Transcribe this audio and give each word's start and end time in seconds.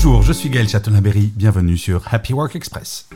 Bonjour, 0.00 0.22
je 0.22 0.32
suis 0.32 0.48
Gaël 0.48 0.68
Chatonaberry, 0.68 1.32
bienvenue 1.34 1.76
sur 1.76 2.04
Happy 2.14 2.32
Work 2.32 2.54
Express. 2.54 3.08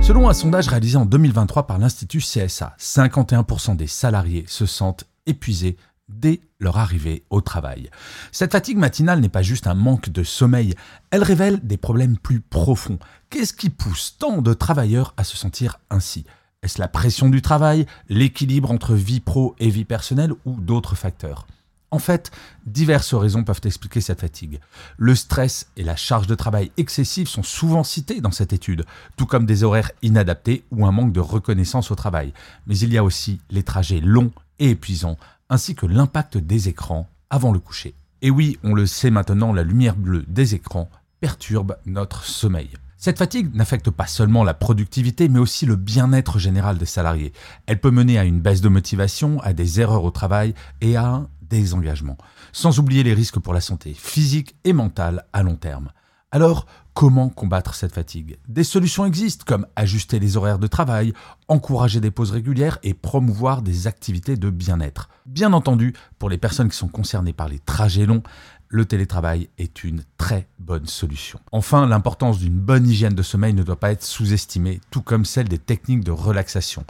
Selon 0.00 0.28
un 0.28 0.32
sondage 0.32 0.68
réalisé 0.68 0.96
en 0.96 1.06
2023 1.06 1.66
par 1.66 1.78
l'Institut 1.78 2.20
CSA, 2.20 2.76
51% 2.78 3.74
des 3.74 3.88
salariés 3.88 4.44
se 4.46 4.64
sentent 4.64 5.06
épuisés 5.26 5.76
dès 6.08 6.40
leur 6.60 6.78
arrivée 6.78 7.24
au 7.30 7.40
travail. 7.40 7.90
Cette 8.30 8.52
fatigue 8.52 8.78
matinale 8.78 9.18
n'est 9.18 9.28
pas 9.28 9.42
juste 9.42 9.66
un 9.66 9.74
manque 9.74 10.08
de 10.08 10.22
sommeil, 10.22 10.76
elle 11.10 11.24
révèle 11.24 11.58
des 11.66 11.78
problèmes 11.78 12.16
plus 12.16 12.38
profonds. 12.38 13.00
Qu'est-ce 13.28 13.52
qui 13.52 13.68
pousse 13.68 14.16
tant 14.16 14.40
de 14.40 14.54
travailleurs 14.54 15.14
à 15.16 15.24
se 15.24 15.36
sentir 15.36 15.80
ainsi? 15.90 16.26
Est-ce 16.62 16.78
la 16.78 16.86
pression 16.86 17.28
du 17.28 17.42
travail, 17.42 17.86
l'équilibre 18.08 18.70
entre 18.70 18.94
vie 18.94 19.18
pro 19.18 19.56
et 19.58 19.68
vie 19.68 19.84
personnelle 19.84 20.32
ou 20.44 20.60
d'autres 20.60 20.94
facteurs? 20.94 21.44
En 21.94 22.00
fait, 22.00 22.32
diverses 22.66 23.14
raisons 23.14 23.44
peuvent 23.44 23.60
expliquer 23.62 24.00
cette 24.00 24.22
fatigue. 24.22 24.58
Le 24.96 25.14
stress 25.14 25.68
et 25.76 25.84
la 25.84 25.94
charge 25.94 26.26
de 26.26 26.34
travail 26.34 26.72
excessive 26.76 27.28
sont 27.28 27.44
souvent 27.44 27.84
cités 27.84 28.20
dans 28.20 28.32
cette 28.32 28.52
étude, 28.52 28.84
tout 29.16 29.26
comme 29.26 29.46
des 29.46 29.62
horaires 29.62 29.92
inadaptés 30.02 30.64
ou 30.72 30.86
un 30.86 30.90
manque 30.90 31.12
de 31.12 31.20
reconnaissance 31.20 31.92
au 31.92 31.94
travail. 31.94 32.32
Mais 32.66 32.76
il 32.76 32.92
y 32.92 32.98
a 32.98 33.04
aussi 33.04 33.38
les 33.48 33.62
trajets 33.62 34.00
longs 34.00 34.32
et 34.58 34.70
épuisants, 34.70 35.18
ainsi 35.48 35.76
que 35.76 35.86
l'impact 35.86 36.36
des 36.36 36.68
écrans 36.68 37.08
avant 37.30 37.52
le 37.52 37.60
coucher. 37.60 37.94
Et 38.22 38.30
oui, 38.30 38.58
on 38.64 38.74
le 38.74 38.86
sait 38.86 39.10
maintenant, 39.10 39.52
la 39.52 39.62
lumière 39.62 39.94
bleue 39.94 40.24
des 40.26 40.56
écrans 40.56 40.90
perturbe 41.20 41.76
notre 41.86 42.24
sommeil. 42.24 42.70
Cette 43.04 43.18
fatigue 43.18 43.54
n'affecte 43.54 43.90
pas 43.90 44.06
seulement 44.06 44.44
la 44.44 44.54
productivité, 44.54 45.28
mais 45.28 45.38
aussi 45.38 45.66
le 45.66 45.76
bien-être 45.76 46.38
général 46.38 46.78
des 46.78 46.86
salariés. 46.86 47.34
Elle 47.66 47.78
peut 47.78 47.90
mener 47.90 48.18
à 48.18 48.24
une 48.24 48.40
baisse 48.40 48.62
de 48.62 48.70
motivation, 48.70 49.40
à 49.40 49.52
des 49.52 49.78
erreurs 49.78 50.04
au 50.04 50.10
travail 50.10 50.54
et 50.80 50.96
à 50.96 51.04
un 51.04 51.28
désengagement, 51.42 52.16
sans 52.52 52.78
oublier 52.78 53.02
les 53.02 53.12
risques 53.12 53.40
pour 53.40 53.52
la 53.52 53.60
santé 53.60 53.92
physique 53.92 54.56
et 54.64 54.72
mentale 54.72 55.26
à 55.34 55.42
long 55.42 55.56
terme. 55.56 55.90
Alors, 56.34 56.66
comment 56.94 57.28
combattre 57.28 57.76
cette 57.76 57.94
fatigue? 57.94 58.38
Des 58.48 58.64
solutions 58.64 59.06
existent 59.06 59.44
comme 59.46 59.68
ajuster 59.76 60.18
les 60.18 60.36
horaires 60.36 60.58
de 60.58 60.66
travail, 60.66 61.12
encourager 61.46 62.00
des 62.00 62.10
pauses 62.10 62.32
régulières 62.32 62.80
et 62.82 62.92
promouvoir 62.92 63.62
des 63.62 63.86
activités 63.86 64.36
de 64.36 64.50
bien-être. 64.50 65.08
Bien 65.26 65.52
entendu, 65.52 65.94
pour 66.18 66.28
les 66.28 66.36
personnes 66.36 66.70
qui 66.70 66.76
sont 66.76 66.88
concernées 66.88 67.32
par 67.32 67.48
les 67.48 67.60
trajets 67.60 68.04
longs, 68.04 68.24
le 68.66 68.84
télétravail 68.84 69.48
est 69.58 69.84
une 69.84 70.02
très 70.18 70.48
bonne 70.58 70.86
solution. 70.86 71.38
Enfin, 71.52 71.86
l'importance 71.86 72.40
d'une 72.40 72.58
bonne 72.58 72.88
hygiène 72.88 73.14
de 73.14 73.22
sommeil 73.22 73.54
ne 73.54 73.62
doit 73.62 73.78
pas 73.78 73.92
être 73.92 74.02
sous-estimée, 74.02 74.80
tout 74.90 75.02
comme 75.02 75.24
celle 75.24 75.46
des 75.48 75.58
techniques 75.58 76.02
de 76.02 76.10
relaxation. 76.10 76.84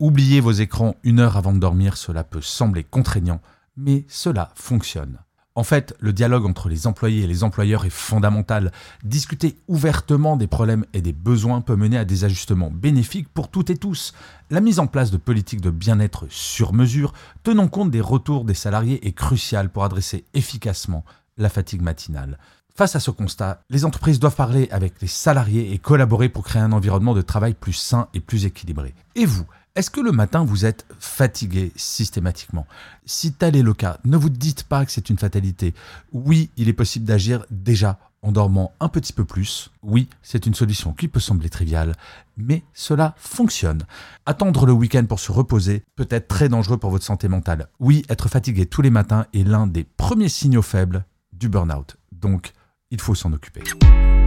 Oubliez 0.00 0.40
vos 0.40 0.50
écrans 0.50 0.96
une 1.04 1.20
heure 1.20 1.36
avant 1.36 1.52
de 1.52 1.60
dormir, 1.60 1.96
cela 1.96 2.24
peut 2.24 2.42
sembler 2.42 2.82
contraignant, 2.82 3.40
mais 3.76 4.04
cela 4.08 4.50
fonctionne. 4.56 5.18
En 5.60 5.62
fait, 5.62 5.94
le 6.00 6.14
dialogue 6.14 6.46
entre 6.46 6.70
les 6.70 6.86
employés 6.86 7.24
et 7.24 7.26
les 7.26 7.44
employeurs 7.44 7.84
est 7.84 7.90
fondamental. 7.90 8.72
Discuter 9.04 9.58
ouvertement 9.68 10.38
des 10.38 10.46
problèmes 10.46 10.86
et 10.94 11.02
des 11.02 11.12
besoins 11.12 11.60
peut 11.60 11.76
mener 11.76 11.98
à 11.98 12.06
des 12.06 12.24
ajustements 12.24 12.70
bénéfiques 12.70 13.28
pour 13.28 13.48
toutes 13.48 13.68
et 13.68 13.76
tous. 13.76 14.14
La 14.48 14.62
mise 14.62 14.78
en 14.78 14.86
place 14.86 15.10
de 15.10 15.18
politiques 15.18 15.60
de 15.60 15.68
bien-être 15.68 16.24
sur 16.30 16.72
mesure, 16.72 17.12
tenant 17.42 17.68
compte 17.68 17.90
des 17.90 18.00
retours 18.00 18.46
des 18.46 18.54
salariés, 18.54 19.06
est 19.06 19.12
cruciale 19.12 19.68
pour 19.68 19.84
adresser 19.84 20.24
efficacement 20.32 21.04
la 21.36 21.50
fatigue 21.50 21.82
matinale. 21.82 22.38
Face 22.74 22.96
à 22.96 23.00
ce 23.00 23.10
constat, 23.10 23.62
les 23.68 23.84
entreprises 23.84 24.18
doivent 24.18 24.36
parler 24.36 24.66
avec 24.70 24.94
les 25.02 25.08
salariés 25.08 25.74
et 25.74 25.78
collaborer 25.78 26.30
pour 26.30 26.44
créer 26.44 26.62
un 26.62 26.72
environnement 26.72 27.12
de 27.12 27.20
travail 27.20 27.52
plus 27.52 27.74
sain 27.74 28.08
et 28.14 28.20
plus 28.20 28.46
équilibré. 28.46 28.94
Et 29.14 29.26
vous, 29.26 29.44
est-ce 29.76 29.90
que 29.90 30.00
le 30.00 30.12
matin 30.12 30.44
vous 30.44 30.64
êtes 30.64 30.84
fatigué 30.98 31.72
systématiquement? 31.76 32.66
Si 33.06 33.32
tel 33.32 33.56
est 33.56 33.62
le 33.62 33.74
cas, 33.74 33.98
ne 34.04 34.16
vous 34.16 34.30
dites 34.30 34.64
pas 34.64 34.84
que 34.84 34.92
c'est 34.92 35.10
une 35.10 35.18
fatalité. 35.18 35.74
Oui, 36.12 36.50
il 36.56 36.68
est 36.68 36.74
possible 36.74 37.04
d'agir 37.04 37.44
déjà 37.50 37.98
en 38.22 38.32
dormant 38.32 38.72
un 38.80 38.88
petit 38.88 39.12
peu 39.12 39.24
plus. 39.24 39.70
Oui, 39.82 40.08
c'est 40.22 40.46
une 40.46 40.54
solution 40.54 40.92
qui 40.92 41.08
peut 41.08 41.20
sembler 41.20 41.48
triviale, 41.48 41.94
mais 42.36 42.62
cela 42.74 43.14
fonctionne. 43.16 43.84
Attendre 44.26 44.66
le 44.66 44.72
week-end 44.72 45.04
pour 45.06 45.20
se 45.20 45.32
reposer 45.32 45.84
peut 45.96 46.08
être 46.10 46.28
très 46.28 46.48
dangereux 46.48 46.78
pour 46.78 46.90
votre 46.90 47.04
santé 47.04 47.28
mentale. 47.28 47.68
Oui, 47.78 48.04
être 48.08 48.28
fatigué 48.28 48.66
tous 48.66 48.82
les 48.82 48.90
matins 48.90 49.26
est 49.32 49.44
l'un 49.44 49.66
des 49.66 49.84
premiers 49.84 50.28
signaux 50.28 50.62
faibles 50.62 51.04
du 51.32 51.48
burn-out. 51.48 51.96
Donc, 52.12 52.52
il 52.90 53.00
faut 53.00 53.14
s'en 53.14 53.32
occuper. 53.32 53.62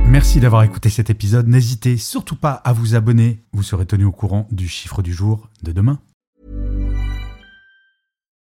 Merci 0.06 0.40
d'avoir 0.40 0.64
écouté 0.64 0.90
cet 0.90 1.10
épisode. 1.10 1.48
N'hésitez 1.48 1.98
surtout 1.98 2.36
pas 2.36 2.54
à 2.54 2.74
vous 2.74 2.96
abonner. 2.96 3.44
Vous 3.54 3.64
serez 3.64 3.86
tenu 3.86 4.06
au 4.06 4.12
courant 4.12 4.48
du 4.52 4.68
chiffre 4.68 5.02
du 5.02 5.14
jour 5.14 5.50
de 5.64 5.72
demain. 5.72 6.00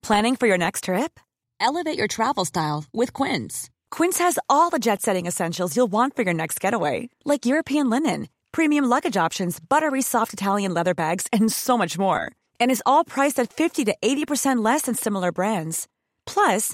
Planning 0.02 0.36
for 0.36 0.48
your 0.48 0.58
next 0.58 0.86
trip? 0.86 1.20
Elevate 1.60 1.98
your 1.98 2.08
travel 2.08 2.44
style 2.44 2.86
with 2.92 3.14
Quince. 3.14 3.70
Quince 3.92 4.18
has 4.20 4.40
all 4.50 4.72
the 4.72 4.80
jet 4.80 5.02
setting 5.02 5.28
essentials 5.28 5.76
you'll 5.76 5.92
want 5.92 6.16
for 6.16 6.24
your 6.24 6.34
next 6.34 6.60
getaway, 6.60 7.10
like 7.24 7.46
European 7.46 7.90
linen, 7.90 8.28
premium 8.52 8.86
luggage 8.86 9.16
options, 9.16 9.60
buttery 9.60 10.02
soft 10.02 10.34
Italian 10.34 10.74
leather 10.74 10.96
bags, 10.96 11.28
and 11.32 11.52
so 11.52 11.78
much 11.78 12.00
more. 12.00 12.32
And 12.60 12.72
is 12.72 12.82
all 12.86 13.04
priced 13.04 13.40
at 13.40 13.54
50 13.54 13.86
to 13.86 13.96
80% 14.02 14.66
less 14.66 14.84
than 14.84 14.96
similar 14.96 15.32
brands. 15.32 15.88
Plus, 16.26 16.74